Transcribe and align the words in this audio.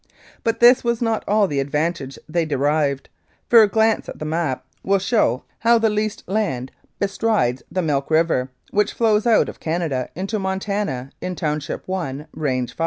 But 0.43 0.61
this 0.61 0.83
was 0.83 0.99
not 0.99 1.23
all 1.27 1.47
the 1.47 1.59
advantage 1.59 2.17
they 2.27 2.43
derived, 2.43 3.07
for 3.47 3.61
a 3.61 3.67
glance 3.69 4.09
at 4.09 4.17
the 4.17 4.25
map 4.25 4.65
will 4.81 4.97
show 4.97 5.43
how 5.59 5.75
A 5.75 5.79
the 5.79 5.91
leased 5.91 6.23
land 6.27 6.71
bestrides 6.99 7.61
the 7.71 7.83
Milk 7.83 8.09
River, 8.09 8.49
which 8.71 8.93
flows 8.93 9.27
out 9.27 9.47
of 9.47 9.59
Canada 9.59 10.09
into 10.15 10.39
Montana 10.39 11.11
in 11.21 11.35
Township 11.35 11.87
i, 11.87 12.25
Range 12.33 12.71
5. 12.71 12.77